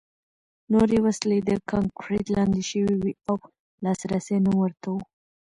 [0.73, 3.35] نورې وسلې د کانکریټ لاندې شوې وې او
[3.83, 4.95] لاسرسی نه ورته و